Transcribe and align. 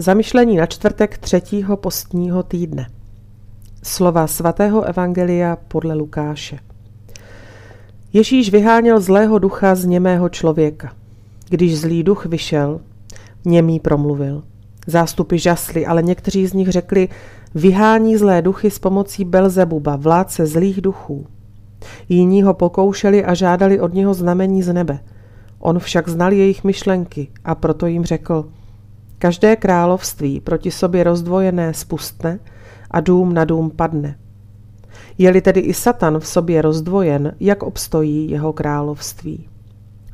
Zamyšlení 0.00 0.56
na 0.56 0.66
čtvrtek 0.66 1.18
třetího 1.18 1.76
postního 1.76 2.42
týdne. 2.42 2.86
Slova 3.82 4.26
svatého 4.26 4.82
evangelia 4.82 5.56
podle 5.68 5.94
Lukáše. 5.94 6.58
Ježíš 8.12 8.50
vyháněl 8.50 9.00
zlého 9.00 9.38
ducha 9.38 9.74
z 9.74 9.84
němého 9.84 10.28
člověka. 10.28 10.92
Když 11.48 11.80
zlý 11.80 12.02
duch 12.02 12.26
vyšel, 12.26 12.80
němý 13.44 13.80
promluvil. 13.80 14.42
Zástupy 14.86 15.38
žasly, 15.38 15.86
ale 15.86 16.02
někteří 16.02 16.46
z 16.46 16.52
nich 16.52 16.68
řekli, 16.68 17.08
vyhání 17.54 18.16
zlé 18.16 18.42
duchy 18.42 18.70
s 18.70 18.78
pomocí 18.78 19.24
Belzebuba, 19.24 19.96
vládce 19.96 20.46
zlých 20.46 20.80
duchů. 20.80 21.26
Jiní 22.08 22.42
ho 22.42 22.54
pokoušeli 22.54 23.24
a 23.24 23.34
žádali 23.34 23.80
od 23.80 23.94
něho 23.94 24.14
znamení 24.14 24.62
z 24.62 24.72
nebe. 24.72 24.98
On 25.58 25.78
však 25.78 26.08
znal 26.08 26.32
jejich 26.32 26.64
myšlenky 26.64 27.28
a 27.44 27.54
proto 27.54 27.86
jim 27.86 28.04
řekl– 28.04 28.48
Každé 29.20 29.56
království 29.56 30.40
proti 30.40 30.70
sobě 30.70 31.04
rozdvojené 31.04 31.74
spustne 31.74 32.38
a 32.90 33.00
dům 33.00 33.34
na 33.34 33.44
dům 33.44 33.70
padne. 33.70 34.18
Je-li 35.18 35.40
tedy 35.40 35.60
i 35.60 35.74
Satan 35.74 36.20
v 36.20 36.26
sobě 36.26 36.62
rozdvojen, 36.62 37.34
jak 37.40 37.62
obstojí 37.62 38.30
jeho 38.30 38.52
království? 38.52 39.48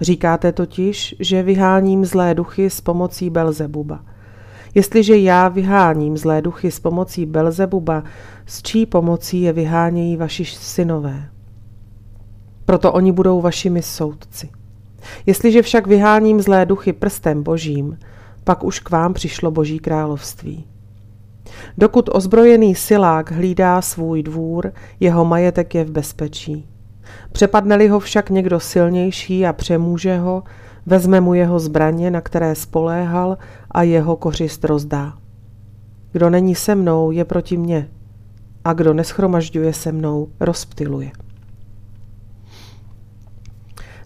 Říkáte 0.00 0.52
totiž, 0.52 1.14
že 1.20 1.42
vyháním 1.42 2.04
zlé 2.04 2.34
duchy 2.34 2.70
s 2.70 2.80
pomocí 2.80 3.30
Belzebuba. 3.30 4.00
Jestliže 4.74 5.16
já 5.16 5.48
vyháním 5.48 6.16
zlé 6.16 6.42
duchy 6.42 6.70
s 6.70 6.80
pomocí 6.80 7.26
Belzebuba, 7.26 8.02
s 8.46 8.62
čí 8.62 8.86
pomocí 8.86 9.42
je 9.42 9.52
vyhánějí 9.52 10.16
vaši 10.16 10.44
synové? 10.44 11.28
Proto 12.64 12.92
oni 12.92 13.12
budou 13.12 13.40
vašimi 13.40 13.82
soudci. 13.82 14.48
Jestliže 15.26 15.62
však 15.62 15.86
vyháním 15.86 16.40
zlé 16.40 16.66
duchy 16.66 16.92
prstem 16.92 17.42
božím, 17.42 17.98
pak 18.44 18.64
už 18.64 18.80
k 18.80 18.90
vám 18.90 19.14
přišlo 19.14 19.50
Boží 19.50 19.78
království. 19.78 20.66
Dokud 21.78 22.10
ozbrojený 22.12 22.74
silák 22.74 23.32
hlídá 23.32 23.82
svůj 23.82 24.22
dvůr, 24.22 24.72
jeho 25.00 25.24
majetek 25.24 25.74
je 25.74 25.84
v 25.84 25.90
bezpečí. 25.90 26.68
Přepadne-li 27.32 27.88
ho 27.88 28.00
však 28.00 28.30
někdo 28.30 28.60
silnější 28.60 29.46
a 29.46 29.52
přemůže 29.52 30.18
ho, 30.18 30.42
vezme 30.86 31.20
mu 31.20 31.34
jeho 31.34 31.58
zbraně, 31.58 32.10
na 32.10 32.20
které 32.20 32.54
spoléhal 32.54 33.38
a 33.70 33.82
jeho 33.82 34.16
kořist 34.16 34.64
rozdá. 34.64 35.12
Kdo 36.12 36.30
není 36.30 36.54
se 36.54 36.74
mnou, 36.74 37.10
je 37.10 37.24
proti 37.24 37.56
mně 37.56 37.88
a 38.64 38.72
kdo 38.72 38.94
neschromažďuje 38.94 39.72
se 39.72 39.92
mnou, 39.92 40.28
rozptiluje. 40.40 41.10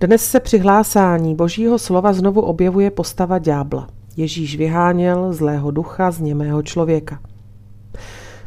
Dnes 0.00 0.24
se 0.24 0.40
při 0.40 0.58
hlásání 0.58 1.34
božího 1.34 1.78
slova 1.78 2.12
znovu 2.12 2.40
objevuje 2.40 2.90
postava 2.90 3.38
ďábla. 3.38 3.88
Ježíš 4.16 4.56
vyháněl 4.56 5.32
zlého 5.32 5.70
ducha 5.70 6.10
z 6.10 6.20
němého 6.20 6.62
člověka. 6.62 7.20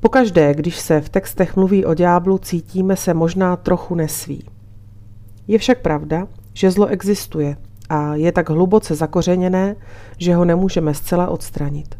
Pokaždé, 0.00 0.54
když 0.54 0.78
se 0.78 1.00
v 1.00 1.08
textech 1.08 1.56
mluví 1.56 1.84
o 1.84 1.94
ďáblu, 1.94 2.38
cítíme 2.38 2.96
se 2.96 3.14
možná 3.14 3.56
trochu 3.56 3.94
nesví. 3.94 4.44
Je 5.48 5.58
však 5.58 5.80
pravda, 5.80 6.28
že 6.54 6.70
zlo 6.70 6.86
existuje 6.86 7.56
a 7.88 8.14
je 8.14 8.32
tak 8.32 8.50
hluboce 8.50 8.94
zakořeněné, 8.94 9.76
že 10.18 10.34
ho 10.34 10.44
nemůžeme 10.44 10.94
zcela 10.94 11.28
odstranit. 11.28 11.98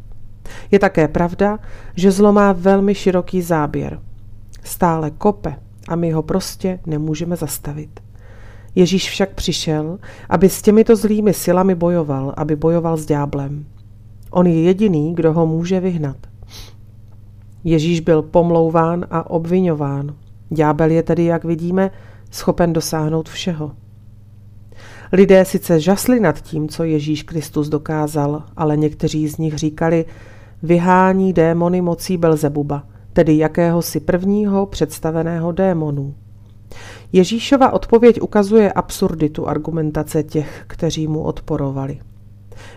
Je 0.71 0.79
také 0.79 1.09
pravda, 1.09 1.59
že 1.97 2.11
zlo 2.11 2.33
má 2.33 2.53
velmi 2.53 2.95
široký 2.95 3.43
záběr. 3.43 4.01
Stále 4.65 5.11
kope 5.11 5.57
a 5.89 5.97
my 5.97 6.13
ho 6.13 6.23
prostě 6.23 6.79
nemůžeme 6.87 7.37
zastavit. 7.37 8.01
Ježíš 8.75 9.11
však 9.11 9.35
přišel, 9.35 9.99
aby 10.29 10.49
s 10.49 10.63
těmito 10.63 10.97
zlými 10.97 11.35
silami 11.35 11.75
bojoval, 11.75 12.35
aby 12.37 12.57
bojoval 12.57 12.97
s 12.97 13.07
ďáblem. 13.07 13.67
On 14.31 14.47
je 14.47 14.63
jediný, 14.63 15.15
kdo 15.15 15.33
ho 15.33 15.47
může 15.47 15.81
vyhnat. 15.81 16.17
Ježíš 17.65 18.01
byl 18.01 18.23
pomlouván 18.23 19.07
a 19.11 19.31
obvinován. 19.31 20.15
Ďábel 20.51 20.91
je 20.91 21.03
tedy, 21.03 21.25
jak 21.25 21.45
vidíme, 21.45 21.91
schopen 22.31 22.73
dosáhnout 22.73 23.29
všeho. 23.29 23.73
Lidé 25.13 25.45
sice 25.45 25.81
žasli 25.81 26.21
nad 26.21 26.41
tím, 26.41 26.69
co 26.69 26.85
Ježíš 26.85 27.23
Kristus 27.23 27.69
dokázal, 27.69 28.43
ale 28.57 28.77
někteří 28.77 29.29
z 29.29 29.37
nich 29.37 29.55
říkali, 29.55 30.05
vyhání 30.63 31.33
démony 31.33 31.81
mocí 31.81 32.17
Belzebuba, 32.17 32.83
tedy 33.13 33.39
jakéhosi 33.39 34.01
prvního 34.01 34.67
představeného 34.67 35.53
démonů. 35.53 36.15
Ježíšova 37.13 37.73
odpověď 37.73 38.21
ukazuje 38.21 38.73
absurditu 38.73 39.49
argumentace 39.49 40.23
těch, 40.23 40.65
kteří 40.67 41.09
mu 41.09 41.23
odporovali. 41.23 41.99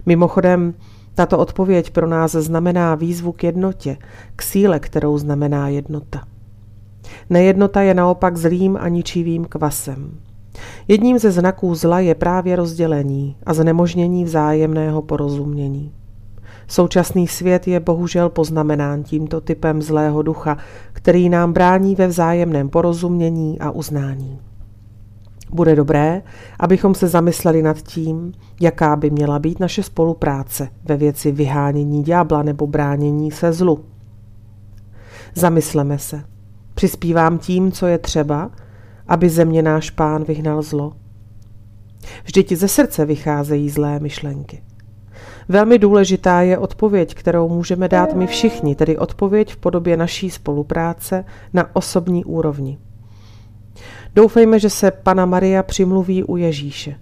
Mimochodem, 0.05 0.73
tato 1.15 1.39
odpověď 1.39 1.89
pro 1.89 2.07
nás 2.07 2.31
znamená 2.31 2.95
výzvu 2.95 3.31
k 3.31 3.43
jednotě, 3.43 3.97
k 4.35 4.41
síle, 4.41 4.79
kterou 4.79 5.17
znamená 5.17 5.69
jednota. 5.69 6.23
Nejednota 7.29 7.81
je 7.81 7.93
naopak 7.93 8.37
zlým 8.37 8.77
a 8.81 8.87
ničivým 8.87 9.45
kvasem. 9.45 10.19
Jedním 10.87 11.19
ze 11.19 11.31
znaků 11.31 11.75
zla 11.75 11.99
je 11.99 12.15
právě 12.15 12.55
rozdělení 12.55 13.35
a 13.45 13.53
znemožnění 13.53 14.23
vzájemného 14.23 15.01
porozumění. 15.01 15.91
Současný 16.73 17.27
svět 17.27 17.67
je 17.67 17.79
bohužel 17.79 18.29
poznamenán 18.29 19.03
tímto 19.03 19.41
typem 19.41 19.81
zlého 19.81 20.21
ducha, 20.21 20.57
který 20.93 21.29
nám 21.29 21.53
brání 21.53 21.95
ve 21.95 22.07
vzájemném 22.07 22.69
porozumění 22.69 23.59
a 23.59 23.71
uznání. 23.71 24.39
Bude 25.51 25.75
dobré, 25.75 26.21
abychom 26.59 26.95
se 26.95 27.07
zamysleli 27.07 27.61
nad 27.61 27.81
tím, 27.81 28.33
jaká 28.59 28.95
by 28.95 29.09
měla 29.09 29.39
být 29.39 29.59
naše 29.59 29.83
spolupráce 29.83 30.69
ve 30.85 30.97
věci 30.97 31.31
vyhánění 31.31 32.03
ďábla 32.03 32.43
nebo 32.43 32.67
bránění 32.67 33.31
se 33.31 33.53
zlu. 33.53 33.85
Zamysleme 35.35 35.99
se. 35.99 36.23
Přispívám 36.73 37.37
tím, 37.37 37.71
co 37.71 37.87
je 37.87 37.97
třeba, 37.97 38.51
aby 39.07 39.29
země 39.29 39.61
náš 39.61 39.89
pán 39.89 40.23
vyhnal 40.23 40.61
zlo. 40.61 40.93
Vždyť 42.23 42.53
ze 42.53 42.67
srdce 42.67 43.05
vycházejí 43.05 43.69
zlé 43.69 43.99
myšlenky. 43.99 44.61
Velmi 45.49 45.79
důležitá 45.79 46.41
je 46.41 46.57
odpověď, 46.57 47.15
kterou 47.15 47.49
můžeme 47.49 47.87
dát 47.87 48.13
my 48.13 48.27
všichni, 48.27 48.75
tedy 48.75 48.97
odpověď 48.97 49.53
v 49.53 49.57
podobě 49.57 49.97
naší 49.97 50.29
spolupráce 50.29 51.25
na 51.53 51.75
osobní 51.75 52.25
úrovni. 52.25 52.77
Doufejme, 54.15 54.59
že 54.59 54.69
se 54.69 54.91
Pana 54.91 55.25
Maria 55.25 55.63
přimluví 55.63 56.23
u 56.23 56.37
Ježíše, 56.37 56.95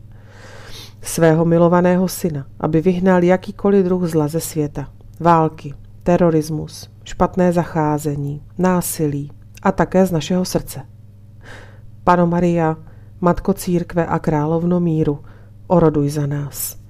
svého 1.01 1.45
milovaného 1.45 2.07
syna, 2.07 2.45
aby 2.59 2.81
vyhnal 2.81 3.23
jakýkoliv 3.23 3.85
druh 3.85 4.03
zla 4.03 4.27
ze 4.27 4.39
světa, 4.39 4.89
války, 5.19 5.73
terorismus, 6.03 6.89
špatné 7.03 7.53
zacházení, 7.53 8.41
násilí 8.57 9.31
a 9.63 9.71
také 9.71 10.05
z 10.05 10.11
našeho 10.11 10.45
srdce. 10.45 10.81
Pano 12.03 12.27
Maria, 12.27 12.77
Matko 13.21 13.53
církve 13.53 14.05
a 14.05 14.19
královno 14.19 14.79
míru, 14.79 15.19
oroduj 15.67 16.09
za 16.09 16.25
nás. 16.25 16.80